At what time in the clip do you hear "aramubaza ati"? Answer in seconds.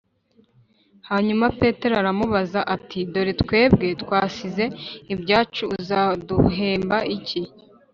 2.01-2.99